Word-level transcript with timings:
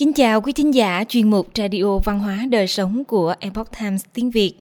Kính 0.00 0.12
chào 0.12 0.40
quý 0.40 0.52
thính 0.52 0.74
giả 0.74 1.04
chuyên 1.08 1.30
mục 1.30 1.48
Radio 1.54 1.98
Văn 2.04 2.18
hóa 2.20 2.46
Đời 2.50 2.66
Sống 2.66 3.04
của 3.04 3.34
Epoch 3.40 3.68
Times 3.80 4.04
tiếng 4.14 4.30
Việt. 4.30 4.54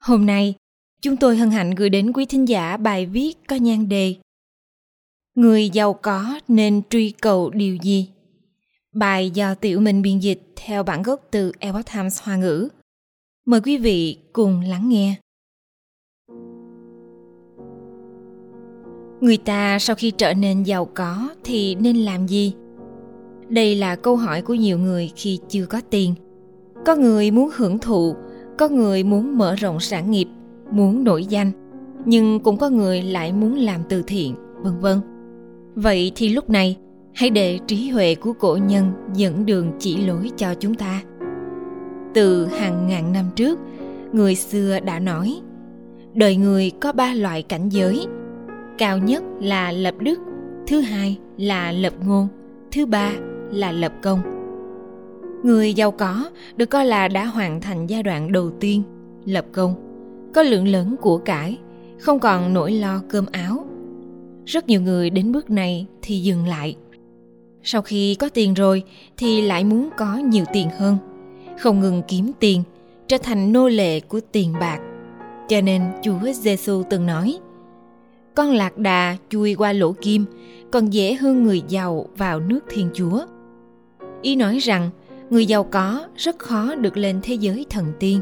Hôm 0.00 0.26
nay, 0.26 0.54
chúng 1.00 1.16
tôi 1.16 1.36
hân 1.36 1.50
hạnh 1.50 1.70
gửi 1.70 1.90
đến 1.90 2.12
quý 2.12 2.26
thính 2.26 2.48
giả 2.48 2.76
bài 2.76 3.06
viết 3.06 3.38
có 3.48 3.56
nhan 3.56 3.88
đề 3.88 4.14
Người 5.34 5.70
giàu 5.70 5.92
có 5.92 6.40
nên 6.48 6.82
truy 6.90 7.10
cầu 7.10 7.50
điều 7.50 7.76
gì? 7.76 8.08
Bài 8.94 9.30
do 9.30 9.54
Tiểu 9.54 9.80
Minh 9.80 10.02
biên 10.02 10.18
dịch 10.18 10.42
theo 10.56 10.82
bản 10.82 11.02
gốc 11.02 11.20
từ 11.30 11.52
Epoch 11.58 11.86
Times 11.94 12.22
Hoa 12.22 12.36
ngữ. 12.36 12.68
Mời 13.46 13.60
quý 13.60 13.78
vị 13.78 14.18
cùng 14.32 14.60
lắng 14.60 14.88
nghe. 14.88 15.14
Người 19.20 19.36
ta 19.36 19.78
sau 19.78 19.96
khi 19.96 20.10
trở 20.10 20.34
nên 20.34 20.62
giàu 20.62 20.84
có 20.94 21.34
thì 21.44 21.74
nên 21.74 21.96
làm 21.96 22.26
gì? 22.26 22.54
Đây 23.52 23.74
là 23.76 23.96
câu 23.96 24.16
hỏi 24.16 24.42
của 24.42 24.54
nhiều 24.54 24.78
người 24.78 25.10
khi 25.16 25.38
chưa 25.48 25.66
có 25.66 25.80
tiền. 25.90 26.14
Có 26.86 26.96
người 26.96 27.30
muốn 27.30 27.50
hưởng 27.56 27.78
thụ, 27.78 28.14
có 28.58 28.68
người 28.68 29.04
muốn 29.04 29.38
mở 29.38 29.54
rộng 29.54 29.80
sản 29.80 30.10
nghiệp, 30.10 30.26
muốn 30.70 31.04
nổi 31.04 31.24
danh, 31.24 31.50
nhưng 32.04 32.40
cũng 32.40 32.56
có 32.56 32.70
người 32.70 33.02
lại 33.02 33.32
muốn 33.32 33.56
làm 33.56 33.80
từ 33.88 34.02
thiện, 34.06 34.34
vân 34.62 34.80
vân. 34.80 35.00
Vậy 35.74 36.12
thì 36.14 36.28
lúc 36.28 36.50
này, 36.50 36.76
hãy 37.14 37.30
để 37.30 37.58
trí 37.66 37.88
huệ 37.88 38.14
của 38.14 38.32
cổ 38.32 38.58
nhân 38.66 38.92
dẫn 39.14 39.46
đường 39.46 39.72
chỉ 39.78 39.96
lối 39.96 40.30
cho 40.36 40.54
chúng 40.54 40.74
ta. 40.74 41.02
Từ 42.14 42.46
hàng 42.46 42.86
ngàn 42.86 43.12
năm 43.12 43.24
trước, 43.36 43.58
người 44.12 44.34
xưa 44.34 44.80
đã 44.80 44.98
nói, 44.98 45.40
đời 46.14 46.36
người 46.36 46.70
có 46.80 46.92
ba 46.92 47.14
loại 47.14 47.42
cảnh 47.42 47.68
giới, 47.68 48.06
cao 48.78 48.98
nhất 48.98 49.22
là 49.40 49.72
lập 49.72 49.94
đức, 49.98 50.20
thứ 50.66 50.80
hai 50.80 51.18
là 51.36 51.72
lập 51.72 51.92
ngôn, 52.06 52.28
thứ 52.72 52.86
ba 52.86 53.12
là 53.52 53.72
lập 53.72 53.92
công. 54.02 54.20
Người 55.44 55.74
giàu 55.74 55.90
có 55.90 56.30
được 56.56 56.66
coi 56.66 56.86
là 56.86 57.08
đã 57.08 57.24
hoàn 57.24 57.60
thành 57.60 57.86
giai 57.86 58.02
đoạn 58.02 58.32
đầu 58.32 58.50
tiên 58.50 58.82
lập 59.24 59.46
công, 59.52 59.74
có 60.34 60.42
lượng 60.42 60.68
lớn 60.68 60.96
của 61.00 61.18
cải, 61.18 61.58
không 61.98 62.18
còn 62.18 62.54
nỗi 62.54 62.72
lo 62.72 63.02
cơm 63.08 63.26
áo. 63.32 63.66
Rất 64.46 64.68
nhiều 64.68 64.80
người 64.80 65.10
đến 65.10 65.32
bước 65.32 65.50
này 65.50 65.86
thì 66.02 66.20
dừng 66.20 66.46
lại. 66.46 66.76
Sau 67.62 67.82
khi 67.82 68.14
có 68.14 68.28
tiền 68.28 68.54
rồi 68.54 68.82
thì 69.16 69.40
lại 69.40 69.64
muốn 69.64 69.88
có 69.96 70.16
nhiều 70.16 70.44
tiền 70.52 70.68
hơn, 70.78 70.96
không 71.60 71.80
ngừng 71.80 72.02
kiếm 72.08 72.30
tiền, 72.40 72.62
trở 73.08 73.18
thành 73.22 73.52
nô 73.52 73.68
lệ 73.68 74.00
của 74.00 74.20
tiền 74.32 74.52
bạc. 74.60 74.78
Cho 75.48 75.60
nên 75.60 75.82
chúa 76.02 76.32
giêsu 76.32 76.82
từng 76.90 77.06
nói, 77.06 77.38
con 78.34 78.50
lạc 78.50 78.78
đà 78.78 79.16
chui 79.28 79.54
qua 79.54 79.72
lỗ 79.72 79.92
kim, 79.92 80.24
còn 80.70 80.90
dễ 80.90 81.14
hơn 81.14 81.42
người 81.42 81.62
giàu 81.68 82.06
vào 82.16 82.40
nước 82.40 82.60
thiên 82.70 82.88
chúa 82.94 83.20
ý 84.22 84.36
nói 84.36 84.58
rằng, 84.58 84.90
người 85.30 85.46
giàu 85.46 85.64
có 85.64 86.06
rất 86.16 86.38
khó 86.38 86.74
được 86.74 86.96
lên 86.96 87.20
thế 87.22 87.34
giới 87.34 87.66
thần 87.70 87.92
tiên. 87.98 88.20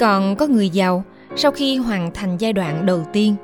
Còn 0.00 0.36
có 0.36 0.46
người 0.46 0.68
giàu, 0.68 1.04
sau 1.36 1.50
khi 1.50 1.76
hoàn 1.76 2.10
thành 2.14 2.36
giai 2.38 2.52
đoạn 2.52 2.86
đầu 2.86 3.04
tiên, 3.12 3.34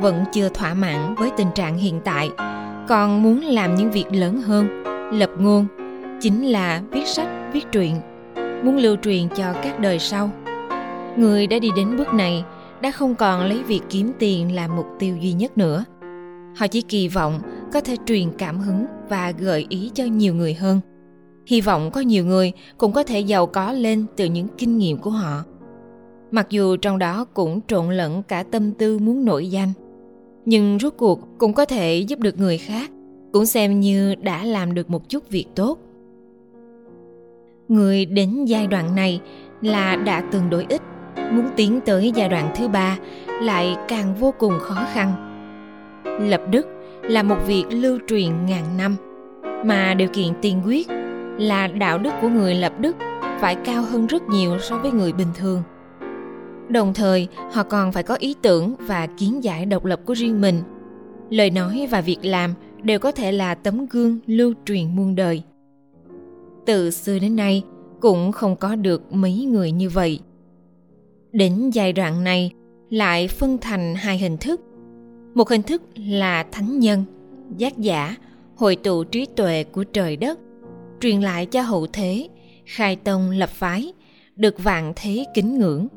vẫn 0.00 0.24
chưa 0.32 0.48
thỏa 0.48 0.74
mãn 0.74 1.14
với 1.14 1.30
tình 1.36 1.48
trạng 1.54 1.78
hiện 1.78 2.00
tại, 2.04 2.30
còn 2.88 3.22
muốn 3.22 3.40
làm 3.40 3.74
những 3.74 3.90
việc 3.90 4.06
lớn 4.12 4.40
hơn, 4.40 4.82
lập 5.12 5.30
ngôn, 5.38 5.66
chính 6.20 6.46
là 6.46 6.82
viết 6.90 7.06
sách, 7.06 7.28
viết 7.52 7.64
truyện, 7.72 7.96
muốn 8.64 8.76
lưu 8.76 8.96
truyền 9.02 9.28
cho 9.28 9.52
các 9.62 9.80
đời 9.80 9.98
sau. 9.98 10.30
Người 11.16 11.46
đã 11.46 11.58
đi 11.58 11.68
đến 11.76 11.96
bước 11.96 12.14
này, 12.14 12.44
đã 12.80 12.90
không 12.90 13.14
còn 13.14 13.44
lấy 13.44 13.62
việc 13.62 13.80
kiếm 13.88 14.12
tiền 14.18 14.54
làm 14.54 14.76
mục 14.76 14.86
tiêu 14.98 15.16
duy 15.16 15.32
nhất 15.32 15.58
nữa. 15.58 15.84
Họ 16.56 16.66
chỉ 16.66 16.82
kỳ 16.82 17.08
vọng 17.08 17.40
có 17.72 17.80
thể 17.80 17.96
truyền 18.06 18.30
cảm 18.38 18.58
hứng 18.58 18.86
và 19.08 19.30
gợi 19.38 19.66
ý 19.68 19.90
cho 19.94 20.04
nhiều 20.04 20.34
người 20.34 20.54
hơn. 20.54 20.80
Hy 21.46 21.60
vọng 21.60 21.90
có 21.90 22.00
nhiều 22.00 22.24
người 22.26 22.52
cũng 22.78 22.92
có 22.92 23.02
thể 23.02 23.20
giàu 23.20 23.46
có 23.46 23.72
lên 23.72 24.04
từ 24.16 24.24
những 24.24 24.46
kinh 24.58 24.78
nghiệm 24.78 24.98
của 24.98 25.10
họ. 25.10 25.44
Mặc 26.30 26.46
dù 26.50 26.76
trong 26.76 26.98
đó 26.98 27.24
cũng 27.34 27.60
trộn 27.66 27.90
lẫn 27.90 28.22
cả 28.22 28.42
tâm 28.42 28.72
tư 28.72 28.98
muốn 28.98 29.24
nổi 29.24 29.50
danh, 29.50 29.72
nhưng 30.44 30.78
rốt 30.78 30.94
cuộc 30.96 31.20
cũng 31.38 31.52
có 31.52 31.64
thể 31.64 31.98
giúp 31.98 32.18
được 32.18 32.38
người 32.38 32.58
khác, 32.58 32.90
cũng 33.32 33.46
xem 33.46 33.80
như 33.80 34.14
đã 34.14 34.44
làm 34.44 34.74
được 34.74 34.90
một 34.90 35.08
chút 35.08 35.30
việc 35.30 35.46
tốt. 35.54 35.78
Người 37.68 38.04
đến 38.06 38.44
giai 38.44 38.66
đoạn 38.66 38.94
này 38.94 39.20
là 39.62 39.96
đã 39.96 40.28
từng 40.32 40.50
đổi 40.50 40.66
ít, 40.68 40.82
muốn 41.16 41.46
tiến 41.56 41.80
tới 41.84 42.12
giai 42.14 42.28
đoạn 42.28 42.52
thứ 42.56 42.68
ba 42.68 42.98
lại 43.42 43.76
càng 43.88 44.14
vô 44.14 44.34
cùng 44.38 44.52
khó 44.60 44.86
khăn. 44.92 45.30
Lập 46.30 46.40
đức 46.50 46.66
là 47.08 47.22
một 47.22 47.36
việc 47.46 47.64
lưu 47.70 47.98
truyền 48.08 48.46
ngàn 48.46 48.76
năm. 48.76 48.96
Mà 49.64 49.94
điều 49.94 50.08
kiện 50.08 50.28
tiên 50.42 50.62
quyết 50.66 50.88
là 51.38 51.66
đạo 51.66 51.98
đức 51.98 52.10
của 52.20 52.28
người 52.28 52.54
lập 52.54 52.72
đức 52.80 52.96
phải 53.40 53.54
cao 53.54 53.82
hơn 53.82 54.06
rất 54.06 54.22
nhiều 54.28 54.58
so 54.60 54.78
với 54.78 54.90
người 54.90 55.12
bình 55.12 55.28
thường. 55.34 55.62
Đồng 56.68 56.94
thời, 56.94 57.28
họ 57.52 57.62
còn 57.62 57.92
phải 57.92 58.02
có 58.02 58.14
ý 58.14 58.34
tưởng 58.42 58.74
và 58.78 59.06
kiến 59.18 59.44
giải 59.44 59.66
độc 59.66 59.84
lập 59.84 60.00
của 60.04 60.14
riêng 60.14 60.40
mình. 60.40 60.62
Lời 61.30 61.50
nói 61.50 61.88
và 61.90 62.00
việc 62.00 62.18
làm 62.22 62.54
đều 62.82 62.98
có 62.98 63.12
thể 63.12 63.32
là 63.32 63.54
tấm 63.54 63.86
gương 63.86 64.18
lưu 64.26 64.54
truyền 64.66 64.96
muôn 64.96 65.14
đời. 65.14 65.42
Từ 66.66 66.90
xưa 66.90 67.18
đến 67.18 67.36
nay, 67.36 67.62
cũng 68.00 68.32
không 68.32 68.56
có 68.56 68.76
được 68.76 69.12
mấy 69.12 69.44
người 69.44 69.72
như 69.72 69.88
vậy. 69.88 70.20
Đến 71.32 71.70
giai 71.70 71.92
đoạn 71.92 72.24
này, 72.24 72.50
lại 72.90 73.28
phân 73.28 73.58
thành 73.60 73.94
hai 73.94 74.18
hình 74.18 74.36
thức 74.36 74.60
một 75.34 75.48
hình 75.48 75.62
thức 75.62 75.82
là 75.96 76.44
thánh 76.52 76.78
nhân, 76.78 77.04
giác 77.56 77.78
giả, 77.78 78.16
hội 78.56 78.76
tụ 78.76 79.04
trí 79.04 79.26
tuệ 79.36 79.64
của 79.64 79.84
trời 79.84 80.16
đất, 80.16 80.38
truyền 81.00 81.20
lại 81.20 81.46
cho 81.46 81.62
hậu 81.62 81.86
thế, 81.92 82.28
khai 82.64 82.96
tông 82.96 83.30
lập 83.30 83.50
phái, 83.50 83.92
được 84.36 84.58
vạn 84.58 84.92
thế 84.96 85.24
kính 85.34 85.58
ngưỡng. 85.58 85.88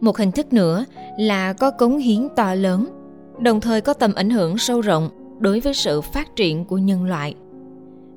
Một 0.00 0.16
hình 0.18 0.32
thức 0.32 0.52
nữa 0.52 0.84
là 1.18 1.52
có 1.52 1.70
cống 1.70 1.98
hiến 1.98 2.28
to 2.36 2.54
lớn, 2.54 2.88
đồng 3.40 3.60
thời 3.60 3.80
có 3.80 3.92
tầm 3.92 4.14
ảnh 4.14 4.30
hưởng 4.30 4.58
sâu 4.58 4.80
rộng 4.80 5.08
đối 5.38 5.60
với 5.60 5.74
sự 5.74 6.00
phát 6.00 6.36
triển 6.36 6.64
của 6.64 6.78
nhân 6.78 7.04
loại. 7.04 7.34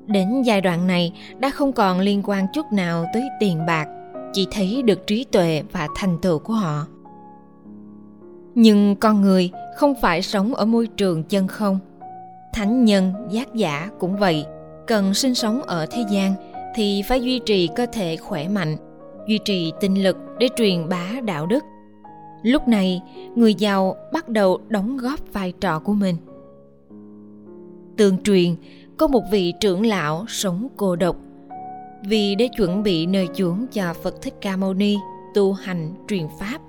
Đến 0.06 0.42
giai 0.42 0.60
đoạn 0.60 0.86
này 0.86 1.12
đã 1.38 1.50
không 1.50 1.72
còn 1.72 2.00
liên 2.00 2.22
quan 2.24 2.46
chút 2.54 2.72
nào 2.72 3.04
tới 3.14 3.22
tiền 3.40 3.66
bạc, 3.66 3.88
chỉ 4.32 4.46
thấy 4.50 4.82
được 4.82 5.06
trí 5.06 5.24
tuệ 5.24 5.62
và 5.72 5.88
thành 5.96 6.18
tựu 6.22 6.38
của 6.38 6.54
họ 6.54 6.86
nhưng 8.60 8.96
con 8.96 9.20
người 9.20 9.50
không 9.76 9.94
phải 9.94 10.22
sống 10.22 10.54
ở 10.54 10.64
môi 10.64 10.86
trường 10.86 11.22
chân 11.22 11.48
không. 11.48 11.78
Thánh 12.52 12.84
nhân, 12.84 13.12
giác 13.30 13.54
giả 13.54 13.90
cũng 13.98 14.16
vậy. 14.16 14.44
Cần 14.86 15.14
sinh 15.14 15.34
sống 15.34 15.62
ở 15.62 15.86
thế 15.90 16.04
gian 16.10 16.34
thì 16.74 17.02
phải 17.08 17.22
duy 17.22 17.40
trì 17.46 17.68
cơ 17.76 17.86
thể 17.92 18.16
khỏe 18.16 18.48
mạnh, 18.48 18.76
duy 19.28 19.38
trì 19.44 19.72
tinh 19.80 20.02
lực 20.02 20.16
để 20.38 20.48
truyền 20.56 20.88
bá 20.88 21.06
đạo 21.24 21.46
đức. 21.46 21.64
Lúc 22.42 22.68
này, 22.68 23.02
người 23.34 23.54
giàu 23.54 23.96
bắt 24.12 24.28
đầu 24.28 24.60
đóng 24.68 24.96
góp 24.96 25.20
vai 25.32 25.52
trò 25.60 25.78
của 25.78 25.92
mình. 25.92 26.16
Tương 27.96 28.22
truyền, 28.22 28.54
có 28.96 29.06
một 29.06 29.22
vị 29.30 29.52
trưởng 29.60 29.86
lão 29.86 30.24
sống 30.28 30.68
cô 30.76 30.96
độc. 30.96 31.16
Vì 32.04 32.34
để 32.34 32.48
chuẩn 32.56 32.82
bị 32.82 33.06
nơi 33.06 33.28
chốn 33.34 33.66
cho 33.72 33.94
phật 34.02 34.22
thích 34.22 34.34
ca 34.40 34.56
mâu 34.56 34.74
ni 34.74 34.96
tu 35.34 35.52
hành 35.52 35.94
truyền 36.08 36.26
pháp 36.40 36.60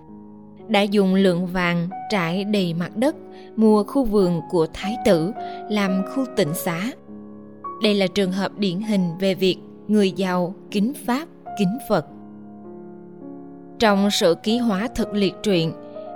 đã 0.68 0.82
dùng 0.82 1.16
lượng 1.16 1.48
vàng 1.48 1.90
trải 2.10 2.44
đầy 2.44 2.74
mặt 2.74 2.98
đất 2.98 3.16
mua 3.56 3.84
khu 3.84 4.04
vườn 4.04 4.42
của 4.50 4.68
thái 4.74 4.98
tử 5.06 5.32
làm 5.70 6.04
khu 6.16 6.26
tịnh 6.36 6.54
xá. 6.54 6.92
Đây 7.84 7.94
là 7.96 8.08
trường 8.08 8.32
hợp 8.32 8.58
điển 8.58 8.80
hình 8.82 9.18
về 9.20 9.34
việc 9.34 9.58
người 9.88 10.12
giàu 10.12 10.54
kính 10.72 10.94
pháp, 11.06 11.28
kính 11.60 11.78
Phật. 11.90 12.06
Trong 13.80 14.12
sự 14.12 14.36
ký 14.44 14.58
hóa 14.58 14.88
thực 14.96 15.14
liệt 15.14 15.34
truyện, 15.44 15.74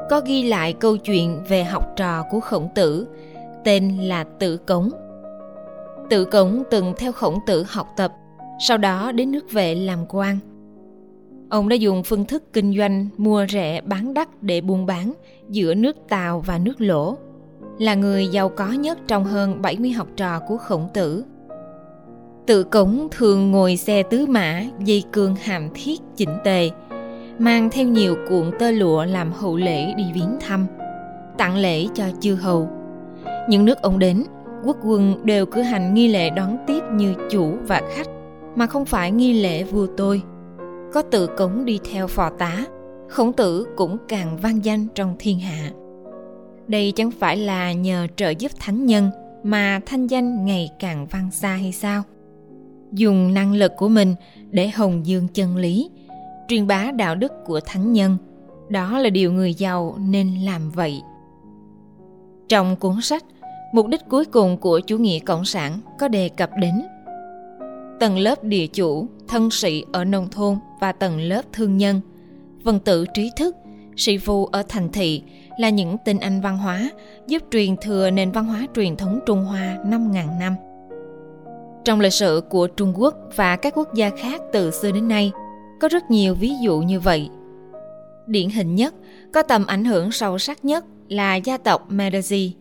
có 0.09 0.21
ghi 0.25 0.43
lại 0.43 0.73
câu 0.73 0.97
chuyện 0.97 1.43
về 1.47 1.63
học 1.63 1.93
trò 1.95 2.23
của 2.31 2.39
khổng 2.39 2.69
tử, 2.75 3.07
tên 3.63 3.97
là 3.97 4.23
Tử 4.23 4.57
Cống. 4.57 4.89
Tử 6.09 6.25
Cống 6.25 6.63
từng 6.71 6.93
theo 6.97 7.11
khổng 7.11 7.39
tử 7.47 7.65
học 7.67 7.87
tập, 7.97 8.13
sau 8.67 8.77
đó 8.77 9.11
đến 9.11 9.31
nước 9.31 9.51
vệ 9.51 9.75
làm 9.75 10.05
quan– 10.09 10.39
Ông 11.55 11.69
đã 11.69 11.75
dùng 11.75 12.03
phương 12.03 12.25
thức 12.25 12.43
kinh 12.53 12.77
doanh 12.77 13.07
mua 13.17 13.45
rẻ 13.49 13.81
bán 13.81 14.13
đắt 14.13 14.43
để 14.43 14.61
buôn 14.61 14.85
bán 14.85 15.13
giữa 15.49 15.73
nước 15.73 15.97
Tàu 16.09 16.39
và 16.39 16.57
nước 16.57 16.81
Lỗ. 16.81 17.17
Là 17.79 17.95
người 17.95 18.27
giàu 18.27 18.49
có 18.49 18.71
nhất 18.71 18.97
trong 19.07 19.23
hơn 19.23 19.61
70 19.61 19.91
học 19.91 20.07
trò 20.15 20.39
của 20.47 20.57
khổng 20.57 20.87
tử. 20.93 21.23
Tự 22.47 22.63
cống 22.63 23.07
thường 23.11 23.51
ngồi 23.51 23.77
xe 23.77 24.03
tứ 24.03 24.25
mã, 24.25 24.63
dây 24.79 25.03
cương 25.11 25.35
hàm 25.35 25.69
thiết 25.73 26.01
chỉnh 26.15 26.37
tề, 26.43 26.69
mang 27.39 27.69
theo 27.69 27.87
nhiều 27.87 28.15
cuộn 28.29 28.51
tơ 28.59 28.71
lụa 28.71 29.05
làm 29.05 29.31
hậu 29.31 29.57
lễ 29.57 29.93
đi 29.93 30.03
viếng 30.13 30.37
thăm, 30.47 30.67
tặng 31.37 31.57
lễ 31.57 31.87
cho 31.93 32.03
chư 32.19 32.35
hầu. 32.35 32.69
Những 33.49 33.65
nước 33.65 33.81
ông 33.81 33.99
đến, 33.99 34.23
quốc 34.65 34.77
quân 34.83 35.15
đều 35.23 35.45
cử 35.45 35.61
hành 35.61 35.93
nghi 35.93 36.07
lễ 36.07 36.29
đón 36.29 36.57
tiếp 36.67 36.81
như 36.93 37.13
chủ 37.31 37.57
và 37.67 37.81
khách, 37.95 38.07
mà 38.55 38.67
không 38.67 38.85
phải 38.85 39.11
nghi 39.11 39.41
lễ 39.41 39.63
vua 39.63 39.87
tôi– 39.97 40.21
có 40.95 41.01
tự 41.01 41.27
cống 41.27 41.65
đi 41.65 41.79
theo 41.91 42.07
phò 42.07 42.29
tá, 42.29 42.65
khổng 43.09 43.33
tử 43.33 43.67
cũng 43.75 43.97
càng 44.07 44.37
vang 44.37 44.65
danh 44.65 44.87
trong 44.95 45.15
thiên 45.19 45.39
hạ. 45.39 45.71
Đây 46.67 46.93
chẳng 46.95 47.11
phải 47.11 47.37
là 47.37 47.73
nhờ 47.73 48.07
trợ 48.15 48.29
giúp 48.29 48.51
thánh 48.59 48.85
nhân 48.85 49.09
mà 49.43 49.79
thanh 49.85 50.07
danh 50.07 50.45
ngày 50.45 50.69
càng 50.79 51.07
vang 51.11 51.31
xa 51.31 51.49
hay 51.49 51.71
sao? 51.71 52.03
Dùng 52.91 53.33
năng 53.33 53.53
lực 53.53 53.71
của 53.77 53.89
mình 53.89 54.15
để 54.51 54.67
hồng 54.69 55.05
dương 55.05 55.27
chân 55.33 55.57
lý, 55.57 55.89
truyền 56.47 56.67
bá 56.67 56.91
đạo 56.91 57.15
đức 57.15 57.31
của 57.45 57.59
thánh 57.65 57.93
nhân, 57.93 58.17
đó 58.69 58.99
là 58.99 59.09
điều 59.09 59.31
người 59.31 59.53
giàu 59.53 59.97
nên 59.99 60.35
làm 60.45 60.71
vậy. 60.71 61.01
Trong 62.47 62.75
cuốn 62.75 63.01
sách, 63.01 63.23
mục 63.73 63.87
đích 63.87 64.01
cuối 64.09 64.25
cùng 64.25 64.57
của 64.57 64.79
chủ 64.79 64.97
nghĩa 64.97 65.19
cộng 65.19 65.45
sản 65.45 65.79
có 65.99 66.07
đề 66.07 66.29
cập 66.29 66.49
đến 66.61 66.73
tầng 67.99 68.17
lớp 68.17 68.43
địa 68.43 68.67
chủ 68.67 69.07
thân 69.27 69.51
sĩ 69.51 69.83
ở 69.93 70.03
nông 70.03 70.29
thôn 70.29 70.57
và 70.81 70.91
tầng 70.91 71.19
lớp 71.19 71.41
thương 71.53 71.77
nhân 71.77 72.01
vân 72.63 72.79
tử 72.79 73.05
trí 73.13 73.31
thức 73.37 73.55
sĩ 73.97 74.17
phu 74.17 74.45
ở 74.45 74.63
thành 74.69 74.91
thị 74.91 75.23
là 75.57 75.69
những 75.69 75.97
tinh 76.05 76.19
anh 76.19 76.41
văn 76.41 76.57
hóa 76.57 76.89
giúp 77.27 77.43
truyền 77.51 77.77
thừa 77.77 78.09
nền 78.09 78.31
văn 78.31 78.45
hóa 78.45 78.67
truyền 78.75 78.95
thống 78.95 79.19
Trung 79.25 79.45
Hoa 79.45 79.77
5.000 79.85 80.39
năm. 80.39 80.55
Trong 81.85 81.99
lịch 81.99 82.13
sử 82.13 82.41
của 82.49 82.67
Trung 82.67 82.93
Quốc 82.95 83.15
và 83.35 83.55
các 83.55 83.73
quốc 83.77 83.93
gia 83.93 84.09
khác 84.09 84.41
từ 84.53 84.71
xưa 84.71 84.91
đến 84.91 85.07
nay, 85.07 85.31
có 85.81 85.87
rất 85.87 86.11
nhiều 86.11 86.35
ví 86.35 86.51
dụ 86.63 86.79
như 86.79 86.99
vậy. 86.99 87.29
Điển 88.27 88.49
hình 88.49 88.75
nhất, 88.75 88.93
có 89.33 89.41
tầm 89.41 89.65
ảnh 89.65 89.85
hưởng 89.85 90.11
sâu 90.11 90.37
sắc 90.37 90.65
nhất 90.65 90.85
là 91.09 91.35
gia 91.35 91.57
tộc 91.57 91.91
Medici. 91.91 92.53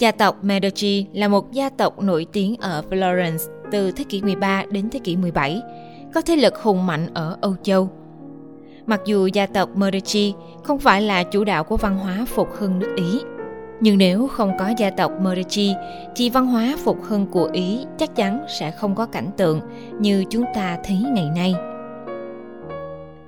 Gia 0.00 0.12
tộc 0.12 0.44
Medici 0.44 1.06
là 1.12 1.28
một 1.28 1.52
gia 1.52 1.68
tộc 1.68 2.02
nổi 2.02 2.26
tiếng 2.32 2.56
ở 2.56 2.82
Florence 2.90 3.38
từ 3.72 3.90
thế 3.90 4.04
kỷ 4.08 4.22
13 4.22 4.64
đến 4.70 4.90
thế 4.90 4.98
kỷ 5.04 5.16
17, 5.16 5.62
có 6.14 6.20
thế 6.20 6.36
lực 6.36 6.56
hùng 6.56 6.86
mạnh 6.86 7.08
ở 7.14 7.36
Âu 7.40 7.54
Châu. 7.62 7.88
Mặc 8.86 9.00
dù 9.04 9.26
gia 9.26 9.46
tộc 9.46 9.76
Medici 9.76 10.34
không 10.64 10.78
phải 10.78 11.02
là 11.02 11.22
chủ 11.22 11.44
đạo 11.44 11.64
của 11.64 11.76
văn 11.76 11.98
hóa 11.98 12.24
phục 12.28 12.48
hưng 12.58 12.78
nước 12.78 12.94
Ý, 12.96 13.20
nhưng 13.80 13.98
nếu 13.98 14.28
không 14.28 14.52
có 14.58 14.72
gia 14.78 14.90
tộc 14.90 15.12
Medici 15.20 15.74
thì 16.16 16.30
văn 16.30 16.46
hóa 16.46 16.76
phục 16.84 17.02
hưng 17.02 17.26
của 17.26 17.50
Ý 17.52 17.78
chắc 17.98 18.16
chắn 18.16 18.44
sẽ 18.58 18.70
không 18.70 18.94
có 18.94 19.06
cảnh 19.06 19.30
tượng 19.36 19.60
như 19.98 20.24
chúng 20.30 20.44
ta 20.54 20.78
thấy 20.84 20.98
ngày 21.14 21.28
nay. 21.36 21.54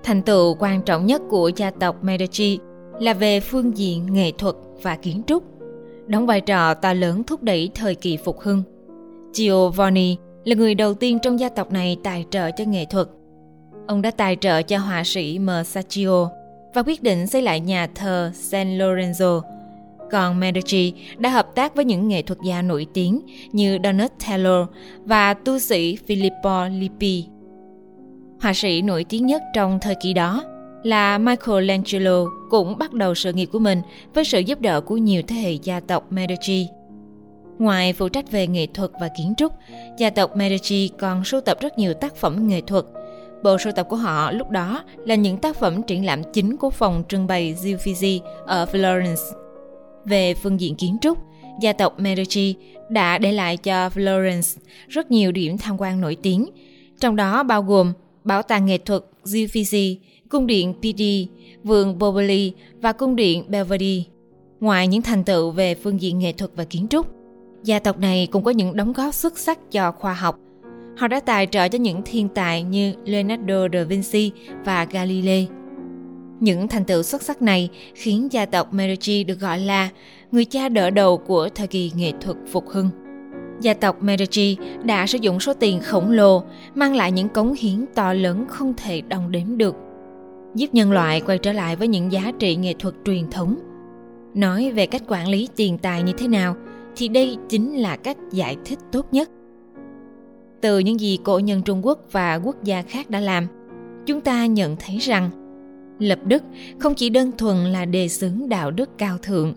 Thành 0.03 0.23
tựu 0.23 0.57
quan 0.59 0.83
trọng 0.83 1.07
nhất 1.07 1.23
của 1.31 1.51
gia 1.57 1.71
tộc 1.71 2.05
Medici 2.05 2.59
là 3.01 3.15
về 3.15 3.41
phương 3.41 3.79
diện 3.79 4.13
nghệ 4.13 4.33
thuật 4.39 4.55
và 4.83 4.97
kiến 4.97 5.23
trúc, 5.27 5.52
đóng 6.13 6.27
vai 6.27 6.41
trò 6.41 6.75
to 6.75 6.93
lớn 6.93 7.25
thúc 7.25 7.43
đẩy 7.43 7.71
thời 7.75 7.95
kỳ 7.95 8.17
phục 8.17 8.41
hưng. 8.41 8.63
Giovanni 9.33 10.17
là 10.45 10.55
người 10.55 10.75
đầu 10.75 10.95
tiên 10.95 11.19
trong 11.19 11.41
gia 11.41 11.49
tộc 11.49 11.73
này 11.73 11.97
tài 12.05 12.25
trợ 12.31 12.51
cho 12.51 12.65
nghệ 12.65 12.85
thuật. 12.85 13.09
Ông 13.87 14.03
đã 14.03 14.11
tài 14.11 14.37
trợ 14.41 14.63
cho 14.63 14.79
họa 14.79 15.03
sĩ 15.05 15.39
Masaccio 15.39 16.31
và 16.75 16.83
quyết 16.83 17.03
định 17.03 17.27
xây 17.27 17.43
lại 17.43 17.61
nhà 17.61 17.87
thờ 17.95 18.31
San 18.35 18.79
Lorenzo. 18.79 19.41
Còn 20.11 20.41
Medici 20.41 20.93
đã 21.19 21.31
hợp 21.31 21.55
tác 21.55 21.77
với 21.77 21.85
những 21.85 22.09
nghệ 22.09 22.23
thuật 22.23 22.39
gia 22.47 22.63
nổi 22.63 22.87
tiếng 22.95 23.21
như 23.53 23.79
Donatello 23.85 24.67
và 25.05 25.35
tu 25.35 25.59
sĩ 25.59 25.99
Filippo 26.07 26.79
Lippi. 26.81 27.25
Họa 28.41 28.53
sĩ 28.53 28.83
nổi 28.83 29.05
tiếng 29.09 29.27
nhất 29.27 29.43
trong 29.55 29.79
thời 29.81 29.95
kỳ 30.03 30.13
đó 30.13 30.45
là 30.83 31.19
Michelangelo 31.19 32.25
cũng 32.51 32.79
bắt 32.79 32.93
đầu 32.93 33.15
sự 33.15 33.33
nghiệp 33.33 33.49
của 33.53 33.59
mình 33.59 33.83
với 34.15 34.25
sự 34.25 34.41
giúp 34.41 34.61
đỡ 34.61 34.81
của 34.81 34.97
nhiều 34.97 35.23
thế 35.29 35.37
hệ 35.37 35.53
gia 35.53 35.81
tộc 35.81 36.13
Medici. 36.13 36.67
Ngoài 37.59 37.93
phụ 37.93 38.09
trách 38.09 38.31
về 38.31 38.47
nghệ 38.47 38.67
thuật 38.75 38.91
và 39.01 39.09
kiến 39.19 39.35
trúc, 39.37 39.53
gia 39.99 40.11
tộc 40.11 40.37
Medici 40.37 40.91
còn 40.99 41.25
sưu 41.25 41.41
tập 41.41 41.59
rất 41.61 41.79
nhiều 41.79 41.95
tác 41.95 42.17
phẩm 42.17 42.49
nghệ 42.49 42.61
thuật. 42.61 42.85
Bộ 43.43 43.59
sưu 43.59 43.73
tập 43.73 43.87
của 43.91 43.97
họ 43.97 44.33
lúc 44.33 44.51
đó 44.51 44.83
là 45.07 45.15
những 45.15 45.37
tác 45.37 45.57
phẩm 45.57 45.83
triển 45.83 46.05
lãm 46.05 46.23
chính 46.33 46.57
của 46.57 46.71
phòng 46.71 47.03
trưng 47.09 47.27
bày 47.27 47.55
Uffizi 47.63 48.21
ở 48.47 48.67
Florence. 48.73 49.33
Về 50.05 50.35
phương 50.35 50.61
diện 50.61 50.75
kiến 50.75 50.97
trúc, 51.01 51.19
gia 51.61 51.73
tộc 51.73 52.01
Medici 52.01 52.55
đã 52.89 53.19
để 53.19 53.33
lại 53.33 53.57
cho 53.57 53.89
Florence 53.89 54.59
rất 54.89 55.11
nhiều 55.11 55.33
điểm 55.33 55.59
tham 55.59 55.77
quan 55.81 56.01
nổi 56.01 56.17
tiếng, 56.23 56.47
trong 57.01 57.17
đó 57.17 57.43
bao 57.43 57.63
gồm 57.63 57.93
Bảo 58.25 58.43
tàng 58.43 58.67
nghệ 58.67 58.79
thuật 58.79 59.03
Uffizi, 59.25 59.97
cung 60.33 60.47
điện 60.47 60.75
Pitti, 60.83 61.29
vườn 61.65 61.99
Boboli 61.99 62.53
và 62.81 62.93
cung 62.93 63.17
điện 63.17 63.45
Belvedere. 63.49 64.03
Ngoài 64.61 64.89
những 64.89 65.03
thành 65.03 65.25
tựu 65.25 65.51
về 65.51 65.75
phương 65.75 66.01
diện 66.01 66.19
nghệ 66.19 66.33
thuật 66.33 66.51
và 66.57 66.65
kiến 66.65 66.87
trúc, 66.91 67.07
gia 67.65 67.79
tộc 67.79 67.99
này 67.99 68.29
cũng 68.33 68.45
có 68.45 68.51
những 68.51 68.77
đóng 68.77 68.93
góp 68.93 69.15
xuất 69.15 69.39
sắc 69.39 69.71
cho 69.71 69.93
khoa 69.93 70.15
học. 70.15 70.39
Họ 70.97 71.09
đã 71.09 71.21
tài 71.21 71.47
trợ 71.47 71.69
cho 71.69 71.79
những 71.79 72.03
thiên 72.05 72.29
tài 72.29 72.63
như 72.63 72.95
Leonardo 73.05 73.69
da 73.73 73.85
Vinci 73.85 74.33
và 74.65 74.85
Galilei. 74.85 75.49
Những 76.41 76.69
thành 76.69 76.85
tựu 76.85 77.03
xuất 77.03 77.23
sắc 77.23 77.43
này 77.43 77.69
khiến 77.95 78.29
gia 78.31 78.47
tộc 78.47 78.75
Medici 78.75 79.25
được 79.25 79.41
gọi 79.41 79.59
là 79.59 79.89
người 80.31 80.45
cha 80.45 80.69
đỡ 80.69 80.91
đầu 80.91 81.19
của 81.19 81.49
thời 81.55 81.67
kỳ 81.67 81.93
nghệ 81.97 82.13
thuật 82.21 82.37
phục 82.53 82.69
hưng. 82.69 82.91
Gia 83.61 83.75
tộc 83.75 84.03
Medici 84.03 84.57
đã 84.85 85.07
sử 85.07 85.19
dụng 85.21 85.41
số 85.41 85.55
tiền 85.55 85.81
khổng 85.81 86.11
lồ, 86.11 86.43
mang 86.75 86.97
lại 86.97 87.13
những 87.13 87.29
cống 87.29 87.55
hiến 87.59 87.85
to 87.95 88.13
lớn 88.13 88.45
không 88.49 88.75
thể 88.77 89.01
đong 89.01 89.31
đếm 89.31 89.57
được, 89.57 89.75
giúp 90.55 90.67
nhân 90.73 90.93
loại 90.93 91.21
quay 91.21 91.39
trở 91.39 91.53
lại 91.53 91.77
với 91.77 91.89
những 91.89 92.13
giá 92.13 92.33
trị 92.39 92.57
nghệ 92.57 92.75
thuật 92.79 92.95
truyền 93.05 93.31
thống. 93.31 93.57
Nói 94.35 94.71
về 94.71 94.87
cách 94.87 95.03
quản 95.09 95.29
lý 95.29 95.49
tiền 95.57 95.79
tài 95.79 96.03
như 96.03 96.13
thế 96.19 96.29
nào, 96.29 96.57
thì 96.97 97.09
đây 97.09 97.37
chính 97.49 97.75
là 97.75 97.97
cách 97.97 98.17
giải 98.33 98.57
thích 98.65 98.79
tốt 98.93 99.07
nhất. 99.13 99.31
Từ 100.61 100.79
những 100.79 101.01
gì 101.01 101.19
cổ 101.25 101.39
nhân 101.39 101.63
Trung 101.63 101.87
Quốc 101.87 101.99
và 102.13 102.35
quốc 102.35 102.57
gia 102.65 102.83
khác 102.83 103.11
đã 103.11 103.21
làm, 103.21 103.47
chúng 104.07 104.21
ta 104.21 104.47
nhận 104.47 104.77
thấy 104.77 104.99
rằng 104.99 105.31
lập 105.99 106.19
đức 106.25 106.43
không 106.79 106.95
chỉ 106.95 107.11
đơn 107.11 107.31
thuần 107.39 107.57
là 107.57 107.85
đề 107.85 108.09
xướng 108.09 108.49
đạo 108.49 108.71
đức 108.71 108.91
cao 108.99 109.19
thượng, 109.23 109.55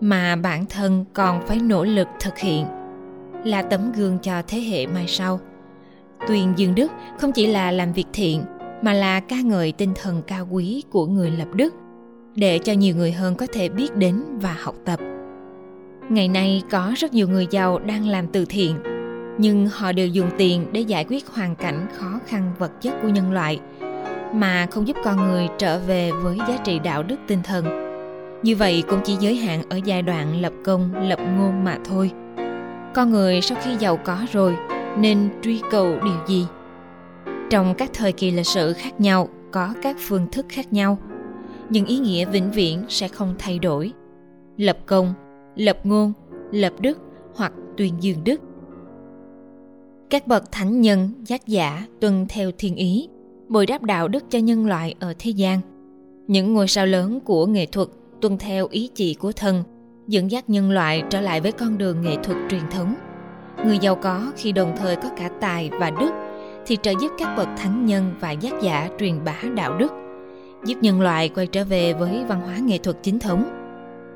mà 0.00 0.36
bản 0.36 0.64
thân 0.66 1.04
còn 1.12 1.46
phải 1.46 1.58
nỗ 1.58 1.84
lực 1.84 2.08
thực 2.20 2.38
hiện 2.38 2.66
là 3.44 3.62
tấm 3.62 3.92
gương 3.92 4.18
cho 4.22 4.42
thế 4.48 4.60
hệ 4.60 4.86
mai 4.86 5.04
sau. 5.08 5.40
Tuyền 6.28 6.54
dương 6.56 6.74
đức 6.74 6.92
không 7.18 7.32
chỉ 7.32 7.46
là 7.46 7.70
làm 7.70 7.92
việc 7.92 8.06
thiện 8.12 8.42
mà 8.86 8.92
là 8.92 9.20
ca 9.20 9.36
ngợi 9.40 9.72
tinh 9.72 9.92
thần 10.02 10.22
cao 10.26 10.48
quý 10.50 10.82
của 10.90 11.06
người 11.06 11.30
lập 11.30 11.48
đức 11.54 11.74
để 12.34 12.58
cho 12.58 12.72
nhiều 12.72 12.96
người 12.96 13.12
hơn 13.12 13.34
có 13.34 13.46
thể 13.52 13.68
biết 13.68 13.96
đến 13.96 14.22
và 14.40 14.56
học 14.60 14.74
tập. 14.84 15.00
Ngày 16.08 16.28
nay 16.28 16.62
có 16.70 16.92
rất 16.96 17.12
nhiều 17.12 17.28
người 17.28 17.46
giàu 17.50 17.78
đang 17.78 18.08
làm 18.08 18.26
từ 18.26 18.44
thiện, 18.44 18.76
nhưng 19.38 19.68
họ 19.68 19.92
đều 19.92 20.06
dùng 20.06 20.30
tiền 20.38 20.66
để 20.72 20.80
giải 20.80 21.04
quyết 21.08 21.26
hoàn 21.28 21.56
cảnh 21.56 21.86
khó 21.96 22.18
khăn 22.26 22.52
vật 22.58 22.82
chất 22.82 22.94
của 23.02 23.08
nhân 23.08 23.32
loại 23.32 23.60
mà 24.34 24.66
không 24.70 24.88
giúp 24.88 24.96
con 25.04 25.16
người 25.16 25.48
trở 25.58 25.78
về 25.78 26.10
với 26.22 26.38
giá 26.48 26.56
trị 26.64 26.78
đạo 26.78 27.02
đức 27.02 27.16
tinh 27.26 27.42
thần. 27.44 27.64
Như 28.42 28.56
vậy 28.56 28.84
cũng 28.88 29.00
chỉ 29.04 29.16
giới 29.20 29.36
hạn 29.36 29.62
ở 29.68 29.80
giai 29.84 30.02
đoạn 30.02 30.40
lập 30.40 30.52
công, 30.64 31.08
lập 31.08 31.18
ngôn 31.36 31.64
mà 31.64 31.78
thôi 31.84 32.10
con 32.94 33.10
người 33.10 33.40
sau 33.40 33.58
khi 33.62 33.76
giàu 33.76 33.96
có 33.96 34.18
rồi 34.32 34.56
nên 34.98 35.28
truy 35.42 35.60
cầu 35.70 35.98
điều 36.04 36.26
gì 36.26 36.46
trong 37.50 37.74
các 37.74 37.90
thời 37.94 38.12
kỳ 38.12 38.30
lịch 38.30 38.46
sử 38.46 38.72
khác 38.72 39.00
nhau, 39.00 39.28
có 39.52 39.74
các 39.82 39.96
phương 40.00 40.26
thức 40.32 40.46
khác 40.48 40.72
nhau. 40.72 40.98
Nhưng 41.70 41.86
ý 41.86 41.98
nghĩa 41.98 42.24
vĩnh 42.24 42.50
viễn 42.50 42.82
sẽ 42.88 43.08
không 43.08 43.34
thay 43.38 43.58
đổi. 43.58 43.92
Lập 44.56 44.78
công, 44.86 45.14
lập 45.56 45.78
ngôn, 45.84 46.12
lập 46.52 46.72
đức 46.80 46.98
hoặc 47.34 47.52
tuyên 47.76 47.94
dương 48.00 48.24
đức. 48.24 48.40
Các 50.10 50.26
bậc 50.26 50.52
thánh 50.52 50.80
nhân, 50.80 51.10
giác 51.26 51.46
giả 51.46 51.86
tuân 52.00 52.26
theo 52.28 52.50
thiên 52.58 52.76
ý, 52.76 53.08
bồi 53.48 53.66
đáp 53.66 53.82
đạo 53.82 54.08
đức 54.08 54.24
cho 54.30 54.38
nhân 54.38 54.66
loại 54.66 54.94
ở 55.00 55.14
thế 55.18 55.30
gian. 55.30 55.60
Những 56.26 56.54
ngôi 56.54 56.68
sao 56.68 56.86
lớn 56.86 57.20
của 57.20 57.46
nghệ 57.46 57.66
thuật 57.66 57.88
tuân 58.20 58.38
theo 58.38 58.66
ý 58.70 58.90
chỉ 58.94 59.14
của 59.14 59.32
thần, 59.32 59.62
dẫn 60.08 60.30
dắt 60.30 60.50
nhân 60.50 60.70
loại 60.70 61.02
trở 61.10 61.20
lại 61.20 61.40
với 61.40 61.52
con 61.52 61.78
đường 61.78 62.02
nghệ 62.02 62.16
thuật 62.22 62.38
truyền 62.50 62.62
thống. 62.70 62.94
Người 63.66 63.78
giàu 63.78 63.94
có 63.94 64.32
khi 64.36 64.52
đồng 64.52 64.74
thời 64.76 64.96
có 64.96 65.08
cả 65.16 65.30
tài 65.40 65.70
và 65.80 65.90
đức 65.90 66.25
thì 66.66 66.76
trợ 66.82 66.92
giúp 67.00 67.12
các 67.18 67.36
bậc 67.36 67.48
thánh 67.56 67.86
nhân 67.86 68.14
và 68.20 68.30
giác 68.30 68.52
giả 68.62 68.88
truyền 68.98 69.24
bá 69.24 69.42
đạo 69.54 69.78
đức, 69.78 69.92
giúp 70.66 70.74
nhân 70.80 71.00
loại 71.00 71.28
quay 71.28 71.46
trở 71.46 71.64
về 71.64 71.92
với 71.92 72.24
văn 72.24 72.40
hóa 72.40 72.58
nghệ 72.58 72.78
thuật 72.78 72.96
chính 73.02 73.18
thống. 73.18 73.44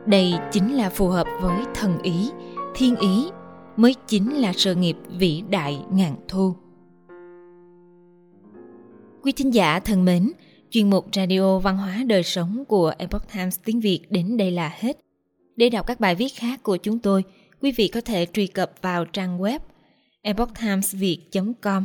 Đây 0.07 0.35
chính 0.52 0.75
là 0.75 0.90
phù 0.90 1.09
hợp 1.09 1.26
với 1.40 1.57
thần 1.75 2.02
ý, 2.02 2.30
thiên 2.75 2.97
ý, 2.97 3.28
mới 3.76 3.95
chính 4.07 4.35
là 4.35 4.52
sự 4.52 4.75
nghiệp 4.75 4.97
vĩ 5.19 5.42
đại 5.50 5.85
ngàn 5.90 6.16
thu. 6.28 6.54
Quý 9.23 9.33
thính 9.33 9.54
giả 9.54 9.80
thân 9.80 10.04
mến, 10.04 10.33
chuyên 10.71 10.90
mục 10.90 11.07
Radio 11.12 11.59
Văn 11.59 11.76
hóa 11.76 12.04
Đời 12.07 12.23
Sống 12.23 12.64
của 12.69 12.92
Epoch 12.99 13.33
Times 13.33 13.59
tiếng 13.64 13.80
Việt 13.80 14.00
đến 14.11 14.37
đây 14.37 14.50
là 14.50 14.73
hết. 14.78 14.99
Để 15.57 15.71
đọc 15.71 15.87
các 15.87 16.00
bài 16.00 16.14
viết 16.14 16.28
khác 16.37 16.62
của 16.62 16.76
chúng 16.76 16.99
tôi, 16.99 17.25
quý 17.62 17.73
vị 17.73 17.88
có 17.88 18.00
thể 18.00 18.26
truy 18.33 18.47
cập 18.47 18.73
vào 18.83 19.04
trang 19.04 19.38
web 19.38 19.59
epochtimesviet.com. 20.23 21.85